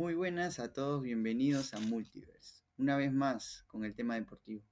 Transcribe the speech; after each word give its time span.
Muy 0.00 0.14
buenas 0.14 0.60
a 0.60 0.72
todos, 0.72 1.02
bienvenidos 1.02 1.74
a 1.74 1.78
Multiverse, 1.78 2.64
una 2.78 2.96
vez 2.96 3.12
más 3.12 3.64
con 3.66 3.84
el 3.84 3.94
tema 3.94 4.14
deportivo, 4.14 4.64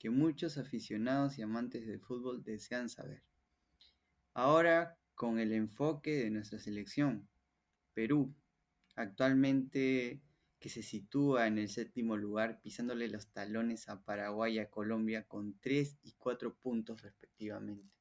que 0.00 0.10
muchos 0.10 0.58
aficionados 0.58 1.38
y 1.38 1.42
amantes 1.42 1.86
del 1.86 2.00
fútbol 2.00 2.42
desean 2.42 2.88
saber. 2.88 3.22
Ahora 4.34 4.98
con 5.14 5.38
el 5.38 5.52
enfoque 5.52 6.16
de 6.16 6.30
nuestra 6.30 6.58
selección, 6.58 7.28
Perú, 7.94 8.34
actualmente 8.96 10.20
que 10.58 10.68
se 10.68 10.82
sitúa 10.82 11.46
en 11.46 11.58
el 11.58 11.68
séptimo 11.68 12.16
lugar, 12.16 12.60
pisándole 12.60 13.06
los 13.06 13.28
talones 13.28 13.88
a 13.88 14.02
Paraguay 14.02 14.56
y 14.56 14.58
a 14.58 14.68
Colombia 14.68 15.28
con 15.28 15.56
3 15.60 16.00
y 16.02 16.14
4 16.18 16.56
puntos 16.56 17.02
respectivamente. 17.02 17.94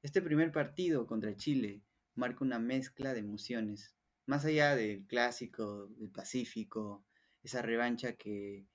Este 0.00 0.22
primer 0.22 0.52
partido 0.52 1.08
contra 1.08 1.36
Chile 1.36 1.82
marca 2.14 2.44
una 2.44 2.60
mezcla 2.60 3.14
de 3.14 3.18
emociones, 3.18 3.96
más 4.26 4.44
allá 4.44 4.76
del 4.76 5.06
clásico 5.06 5.88
del 5.88 6.10
Pacífico, 6.10 7.04
esa 7.42 7.62
revancha 7.62 8.14
que 8.14 8.66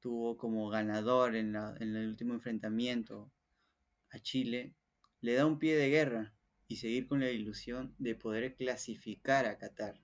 tuvo 0.00 0.36
como 0.36 0.68
ganador 0.68 1.36
en, 1.36 1.54
en 1.56 1.96
el 1.96 2.08
último 2.08 2.34
enfrentamiento 2.34 3.32
a 4.10 4.18
Chile, 4.18 4.74
le 5.20 5.34
da 5.34 5.46
un 5.46 5.58
pie 5.58 5.76
de 5.76 5.90
guerra 5.90 6.34
y 6.68 6.76
seguir 6.76 7.06
con 7.06 7.20
la 7.20 7.30
ilusión 7.30 7.94
de 7.98 8.14
poder 8.14 8.54
clasificar 8.56 9.46
a 9.46 9.58
Qatar. 9.58 10.00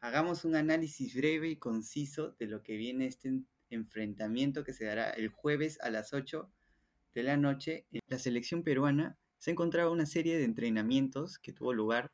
Hagamos 0.00 0.44
un 0.44 0.56
análisis 0.56 1.14
breve 1.14 1.48
y 1.48 1.56
conciso 1.56 2.34
de 2.38 2.46
lo 2.46 2.62
que 2.62 2.76
viene 2.76 3.06
este 3.06 3.42
enfrentamiento 3.70 4.64
que 4.64 4.72
se 4.72 4.84
dará 4.84 5.10
el 5.10 5.28
jueves 5.28 5.78
a 5.82 5.90
las 5.90 6.12
8 6.12 6.50
de 7.14 7.22
la 7.22 7.36
noche. 7.36 7.86
La 8.08 8.18
selección 8.18 8.62
peruana 8.62 9.18
se 9.38 9.50
encontraba 9.50 9.90
una 9.90 10.06
serie 10.06 10.38
de 10.38 10.44
entrenamientos 10.44 11.38
que 11.38 11.52
tuvo 11.52 11.72
lugar 11.72 12.10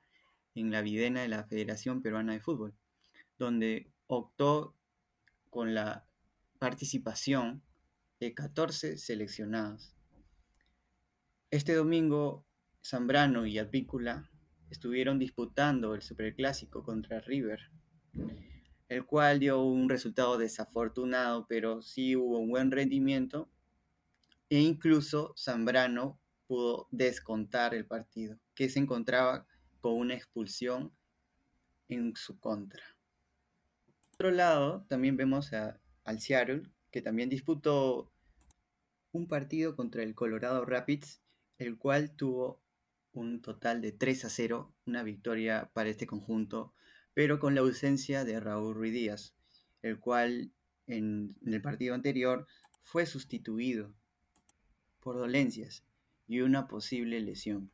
en 0.56 0.70
la 0.70 0.82
videna 0.82 1.22
de 1.22 1.28
la 1.28 1.44
Federación 1.44 2.02
Peruana 2.02 2.32
de 2.32 2.40
Fútbol, 2.40 2.74
donde 3.38 3.92
optó 4.06 4.74
con 5.50 5.74
la 5.74 6.06
participación 6.58 7.62
de 8.20 8.34
14 8.34 8.96
seleccionados. 8.96 9.94
Este 11.50 11.74
domingo, 11.74 12.44
Zambrano 12.82 13.46
y 13.46 13.58
Advíncula 13.58 14.30
estuvieron 14.70 15.18
disputando 15.18 15.94
el 15.94 16.02
Superclásico 16.02 16.82
contra 16.82 17.20
River, 17.20 17.60
el 18.88 19.04
cual 19.04 19.38
dio 19.38 19.62
un 19.62 19.88
resultado 19.88 20.38
desafortunado, 20.38 21.46
pero 21.46 21.82
sí 21.82 22.16
hubo 22.16 22.38
un 22.38 22.48
buen 22.48 22.70
rendimiento 22.70 23.50
e 24.48 24.60
incluso 24.60 25.34
Zambrano 25.36 26.18
pudo 26.46 26.88
descontar 26.90 27.74
el 27.74 27.84
partido, 27.84 28.38
que 28.54 28.68
se 28.68 28.78
encontraba 28.78 29.46
con 29.80 29.94
una 29.94 30.14
expulsión 30.14 30.92
en 31.88 32.16
su 32.16 32.38
contra. 32.38 32.82
Por 34.16 34.26
otro 34.26 34.30
lado, 34.30 34.84
también 34.88 35.16
vemos 35.16 35.52
a, 35.52 35.80
al 36.04 36.20
Seattle, 36.20 36.62
que 36.90 37.02
también 37.02 37.28
disputó 37.28 38.10
un 39.12 39.28
partido 39.28 39.76
contra 39.76 40.02
el 40.02 40.14
Colorado 40.14 40.64
Rapids, 40.64 41.20
el 41.58 41.78
cual 41.78 42.16
tuvo 42.16 42.62
un 43.12 43.40
total 43.40 43.80
de 43.80 43.92
3 43.92 44.26
a 44.26 44.30
0, 44.30 44.74
una 44.86 45.02
victoria 45.02 45.70
para 45.72 45.88
este 45.88 46.06
conjunto, 46.06 46.74
pero 47.14 47.38
con 47.38 47.54
la 47.54 47.62
ausencia 47.62 48.24
de 48.24 48.40
Raúl 48.40 48.74
Ruiz 48.74 48.92
Díaz, 48.92 49.34
el 49.82 49.98
cual 49.98 50.52
en, 50.86 51.36
en 51.44 51.54
el 51.54 51.62
partido 51.62 51.94
anterior 51.94 52.46
fue 52.82 53.06
sustituido 53.06 53.94
por 55.00 55.16
dolencias 55.16 55.84
y 56.28 56.40
una 56.40 56.68
posible 56.68 57.20
lesión. 57.20 57.70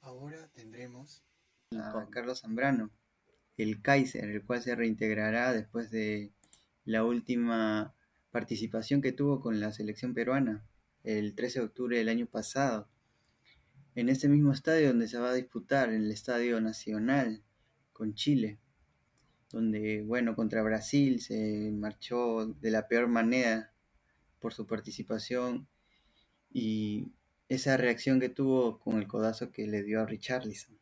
Ahora 0.00 0.48
tendremos 0.52 1.24
a 1.72 2.06
Carlos 2.10 2.42
Zambrano, 2.42 2.90
el 3.56 3.82
Kaiser, 3.82 4.28
el 4.30 4.44
cual 4.44 4.62
se 4.62 4.76
reintegrará 4.76 5.52
después 5.52 5.90
de 5.90 6.32
la 6.84 7.04
última 7.04 7.94
participación 8.30 9.02
que 9.02 9.12
tuvo 9.12 9.40
con 9.40 9.58
la 9.58 9.72
selección 9.72 10.14
peruana 10.14 10.64
el 11.02 11.34
13 11.34 11.60
de 11.60 11.64
octubre 11.64 11.98
del 11.98 12.08
año 12.08 12.26
pasado 12.26 12.88
en 13.96 14.08
este 14.10 14.28
mismo 14.28 14.52
estadio 14.52 14.88
donde 14.88 15.08
se 15.08 15.18
va 15.18 15.30
a 15.30 15.34
disputar, 15.34 15.88
en 15.88 16.02
el 16.02 16.12
Estadio 16.12 16.60
Nacional 16.60 17.42
con 17.92 18.14
Chile, 18.14 18.60
donde, 19.50 20.02
bueno, 20.02 20.36
contra 20.36 20.62
Brasil 20.62 21.20
se 21.20 21.72
marchó 21.72 22.46
de 22.46 22.70
la 22.70 22.88
peor 22.88 23.08
manera 23.08 23.72
por 24.38 24.52
su 24.52 24.66
participación 24.66 25.66
y 26.52 27.10
esa 27.48 27.76
reacción 27.76 28.20
que 28.20 28.28
tuvo 28.28 28.78
con 28.78 28.98
el 28.98 29.08
codazo 29.08 29.50
que 29.50 29.66
le 29.66 29.82
dio 29.82 30.02
a 30.02 30.06
Richarlison. 30.06 30.75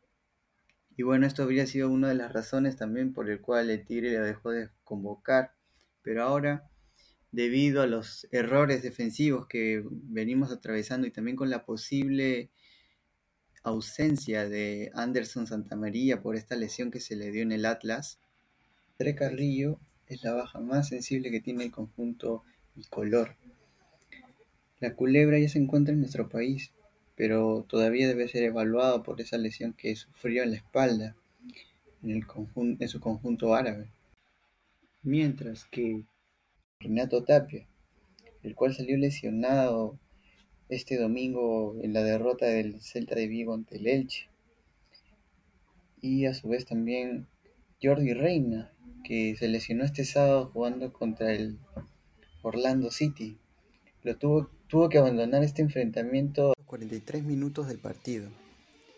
Y 0.97 1.03
bueno, 1.03 1.27
esto 1.27 1.43
habría 1.43 1.67
sido 1.67 1.89
una 1.89 2.09
de 2.09 2.15
las 2.15 2.31
razones 2.31 2.77
también 2.77 3.13
por 3.13 3.29
el 3.29 3.41
cual 3.41 3.69
el 3.69 3.85
Tigre 3.85 4.13
la 4.13 4.21
dejó 4.21 4.51
de 4.51 4.69
convocar, 4.83 5.53
pero 6.01 6.23
ahora 6.23 6.69
debido 7.31 7.81
a 7.81 7.87
los 7.87 8.27
errores 8.31 8.81
defensivos 8.81 9.45
que 9.47 9.83
venimos 9.89 10.51
atravesando 10.51 11.05
y 11.05 11.11
también 11.11 11.35
con 11.35 11.49
la 11.49 11.65
posible 11.65 12.49
ausencia 13.63 14.47
de 14.47 14.91
Anderson 14.93 15.47
Santamaría 15.47 16.21
por 16.21 16.37
esta 16.37 16.55
lesión 16.55 16.91
que 16.91 17.01
se 17.01 17.17
le 17.17 17.31
dio 17.31 17.41
en 17.41 17.51
el 17.51 17.65
Atlas, 17.65 18.19
Tre 18.97 19.15
Carrillo 19.15 19.79
es 20.07 20.23
la 20.23 20.33
baja 20.33 20.59
más 20.59 20.87
sensible 20.87 21.31
que 21.31 21.41
tiene 21.41 21.65
el 21.65 21.71
conjunto 21.71 22.43
y 22.75 22.85
color. 22.85 23.35
La 24.79 24.95
culebra 24.95 25.39
ya 25.39 25.49
se 25.49 25.59
encuentra 25.59 25.93
en 25.93 25.99
nuestro 25.99 26.29
país, 26.29 26.71
pero 27.15 27.65
todavía 27.67 28.07
debe 28.07 28.27
ser 28.27 28.43
evaluado 28.43 29.03
por 29.03 29.21
esa 29.21 29.37
lesión 29.37 29.73
que 29.73 29.95
sufrió 29.95 30.43
en 30.43 30.51
la 30.51 30.57
espalda 30.57 31.15
en, 32.03 32.11
el 32.11 32.25
en 32.79 32.89
su 32.89 32.99
conjunto 32.99 33.55
árabe. 33.55 33.89
Mientras 35.01 35.65
que 35.65 36.03
Renato 36.79 37.23
Tapia, 37.23 37.67
el 38.43 38.55
cual 38.55 38.75
salió 38.75 38.97
lesionado 38.97 39.97
este 40.69 40.97
domingo 40.97 41.75
en 41.81 41.93
la 41.93 42.03
derrota 42.03 42.45
del 42.45 42.81
Celta 42.81 43.15
de 43.15 43.27
Vigo 43.27 43.53
ante 43.53 43.77
el 43.77 43.87
Elche. 43.87 44.29
Y 46.01 46.25
a 46.25 46.33
su 46.33 46.49
vez 46.49 46.65
también 46.65 47.27
Jordi 47.81 48.13
Reina, 48.13 48.71
que 49.03 49.35
se 49.35 49.47
lesionó 49.47 49.83
este 49.83 50.05
sábado 50.05 50.49
jugando 50.51 50.91
contra 50.91 51.33
el 51.33 51.57
Orlando 52.41 52.91
City. 52.91 53.37
Lo 54.03 54.17
tuvo, 54.17 54.49
tuvo 54.67 54.89
que 54.89 54.97
abandonar 54.97 55.43
este 55.43 55.61
enfrentamiento 55.61 56.54
43 56.65 57.23
minutos 57.23 57.67
del 57.67 57.79
partido. 57.79 58.29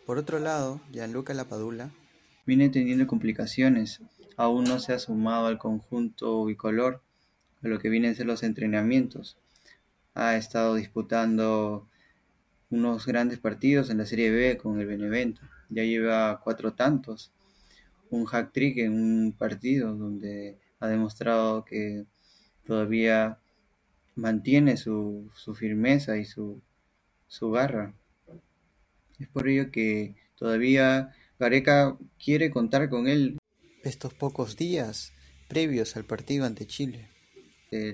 Por 0.05 0.17
otro 0.17 0.39
lado, 0.39 0.81
Gianluca 0.91 1.33
Lapadula 1.33 1.91
viene 2.45 2.69
teniendo 2.69 3.07
complicaciones. 3.07 4.01
Aún 4.35 4.63
no 4.65 4.79
se 4.79 4.93
ha 4.93 4.99
sumado 4.99 5.47
al 5.47 5.57
conjunto 5.57 6.45
bicolor 6.45 7.01
a 7.63 7.67
lo 7.67 7.79
que 7.79 7.89
vienen 7.89 8.11
a 8.11 8.15
ser 8.15 8.25
los 8.25 8.43
entrenamientos 8.43 9.37
ha 10.17 10.35
estado 10.35 10.73
disputando 10.73 11.87
unos 12.71 13.05
grandes 13.05 13.37
partidos 13.37 13.91
en 13.91 13.99
la 13.99 14.05
Serie 14.07 14.31
B 14.31 14.57
con 14.57 14.79
el 14.79 14.87
Benevento. 14.87 15.41
Ya 15.69 15.83
lleva 15.83 16.41
cuatro 16.43 16.73
tantos, 16.73 17.31
un 18.09 18.25
hack 18.25 18.51
trick 18.51 18.79
en 18.79 18.93
un 18.93 19.33
partido 19.33 19.95
donde 19.95 20.57
ha 20.79 20.87
demostrado 20.87 21.63
que 21.65 22.05
todavía 22.65 23.37
mantiene 24.15 24.75
su, 24.75 25.29
firmeza 25.53 26.17
y 26.17 26.25
su, 26.25 26.63
su 27.27 27.51
garra. 27.51 27.93
Es 29.19 29.27
por 29.27 29.47
ello 29.47 29.71
que 29.71 30.15
todavía 30.35 31.13
Gareca 31.39 31.97
quiere 32.23 32.49
contar 32.51 32.89
con 32.89 33.07
él 33.07 33.37
estos 33.83 34.13
pocos 34.13 34.57
días 34.57 35.13
previos 35.47 35.95
al 35.95 36.05
partido 36.05 36.45
ante 36.45 36.67
Chile 36.67 37.09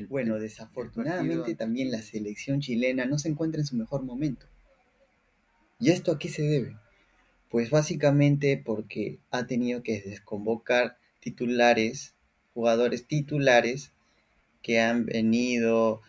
bueno, 0.07 0.39
desafortunadamente 0.39 1.55
también 1.55 1.91
la 1.91 2.01
selección 2.01 2.61
chilena 2.61 3.05
no 3.05 3.17
se 3.17 3.29
encuentra 3.29 3.59
en 3.59 3.65
su 3.65 3.75
mejor 3.75 4.03
momento. 4.03 4.45
¿Y 5.79 5.89
esto 5.89 6.11
a 6.11 6.19
qué 6.19 6.29
se 6.29 6.43
debe? 6.43 6.77
Pues 7.49 7.69
básicamente 7.69 8.61
porque 8.63 9.19
ha 9.31 9.47
tenido 9.47 9.83
que 9.83 10.01
desconvocar 10.01 10.97
titulares, 11.19 12.13
jugadores 12.53 13.07
titulares 13.07 13.91
que 14.61 14.79
han 14.79 15.05
venido 15.05 16.01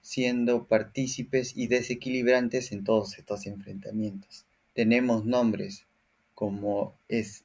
siendo 0.00 0.66
partícipes 0.66 1.56
y 1.56 1.66
desequilibrantes 1.66 2.72
en 2.72 2.84
todos 2.84 3.18
estos 3.18 3.46
enfrentamientos. 3.46 4.46
Tenemos 4.74 5.24
nombres 5.24 5.86
como 6.34 6.94
es 7.08 7.44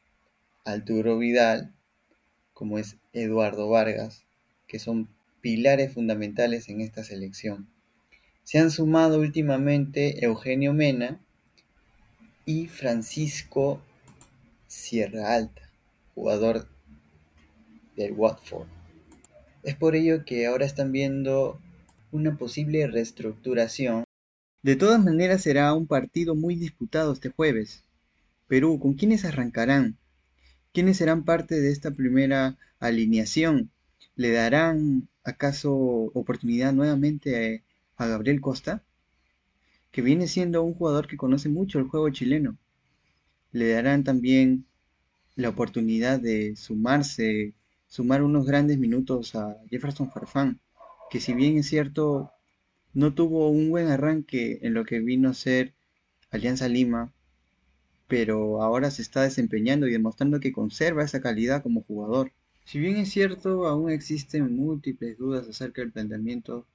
Arturo 0.64 1.18
Vidal, 1.18 1.74
como 2.54 2.80
es 2.80 2.98
Eduardo 3.14 3.70
Vargas, 3.70 4.24
que 4.68 4.80
son 4.80 5.10
pilares 5.42 5.94
fundamentales 5.94 6.70
en 6.70 6.82
esta 6.82 7.04
selección. 7.04 7.68
Se 8.44 8.58
han 8.58 8.72
sumado 8.72 9.20
últimamente 9.20 10.24
Eugenio 10.24 10.74
Mena 10.74 11.20
y 12.46 12.68
Francisco 12.68 13.82
Sierra 14.68 15.34
Alta, 15.34 15.70
jugador 16.14 16.68
del 17.96 18.14
Watford. 18.14 18.68
Es 19.64 19.76
por 19.76 19.96
ello 19.96 20.26
que 20.26 20.46
ahora 20.46 20.66
están 20.66 20.92
viendo 20.92 21.60
una 22.16 22.38
posible 22.38 22.88
reestructuración. 22.88 24.06
De 24.64 24.76
todas 24.76 25.04
maneras 25.04 25.44
será 25.44 25.74
un 25.74 25.86
partido 25.86 26.34
muy 26.34 26.56
disputado 26.56 27.14
este 27.14 27.30
jueves. 27.30 27.84
Perú, 28.48 28.80
¿con 28.80 28.94
quiénes 28.94 29.26
arrancarán? 29.26 29.98
¿Quiénes 30.74 30.98
serán 30.98 31.24
parte 31.26 31.60
de 31.60 31.72
esta 31.72 31.92
primera 31.92 32.58
alineación? 32.80 33.70
¿Le 34.16 34.32
darán 34.32 35.10
acaso 35.24 35.74
oportunidad 35.74 36.74
nuevamente 36.74 37.64
a 37.98 38.08
Gabriel 38.08 38.42
Costa? 38.42 38.82
Que 39.92 40.02
viene 40.02 40.28
siendo 40.28 40.64
un 40.64 40.74
jugador 40.74 41.08
que 41.08 41.18
conoce 41.18 41.50
mucho 41.50 41.80
el 41.80 41.86
juego 41.86 42.10
chileno. 42.10 42.58
¿Le 43.52 43.70
darán 43.70 44.04
también 44.04 44.66
la 45.36 45.50
oportunidad 45.50 46.20
de 46.20 46.56
sumarse, 46.56 47.54
sumar 47.88 48.24
unos 48.24 48.46
grandes 48.46 48.78
minutos 48.78 49.36
a 49.36 49.58
Jefferson 49.70 50.12
Farfán? 50.12 50.60
Que 51.10 51.20
si 51.20 51.34
bien 51.34 51.58
es 51.58 51.68
cierto, 51.68 52.32
no 52.94 53.14
tuvo 53.14 53.50
un 53.50 53.70
buen 53.70 53.88
arranque 53.88 54.60
en 54.62 54.74
lo 54.74 54.86
que 54.86 55.00
vino 55.00 55.30
a 55.30 55.34
ser 55.34 55.74
Alianza 56.32 56.68
Lima, 56.68 57.14
pero 58.08 58.62
ahora 58.62 58.92
se 58.92 59.02
está 59.02 59.22
desempeñando 59.24 59.88
y 59.88 59.92
demostrando 59.92 60.40
que 60.40 60.52
conserva 60.52 61.04
esa 61.04 61.22
calidad 61.22 61.64
como 61.64 61.84
jugador. 61.84 62.32
Si 62.66 62.80
bien 62.80 62.98
es 62.98 63.10
cierto, 63.10 63.68
aún 63.68 63.92
existen 63.92 64.56
múltiples 64.56 65.18
dudas 65.18 65.48
acerca 65.48 65.82
del 65.82 65.92
planteamiento 65.92 66.66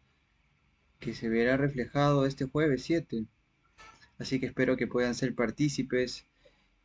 que 1.00 1.14
se 1.14 1.28
verá 1.28 1.56
reflejado 1.56 2.26
este 2.26 2.44
jueves 2.44 2.82
7. 2.82 3.24
Así 4.18 4.38
que 4.38 4.46
espero 4.46 4.76
que 4.76 4.86
puedan 4.86 5.14
ser 5.14 5.34
partícipes 5.34 6.26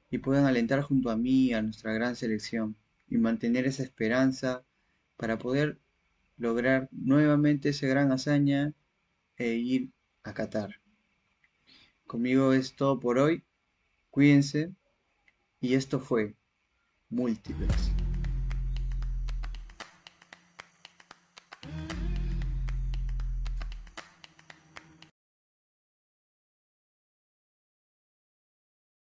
y 0.09 0.19
puedan 0.19 0.45
alentar 0.45 0.81
junto 0.81 1.09
a 1.09 1.17
mí 1.17 1.53
a 1.53 1.61
nuestra 1.61 1.93
gran 1.93 2.15
selección 2.15 2.75
y 3.09 3.17
mantener 3.17 3.65
esa 3.65 3.83
esperanza 3.83 4.63
para 5.17 5.37
poder 5.37 5.79
lograr 6.37 6.89
nuevamente 6.91 7.69
esa 7.69 7.87
gran 7.87 8.11
hazaña 8.11 8.73
e 9.37 9.55
ir 9.55 9.89
a 10.23 10.33
Qatar. 10.33 10.81
Conmigo 12.05 12.53
es 12.53 12.75
todo 12.75 12.99
por 12.99 13.17
hoy. 13.17 13.43
Cuídense. 14.09 14.73
Y 15.59 15.73
esto 15.73 15.99
fue 15.99 16.35
Múltiples. 17.09 18.04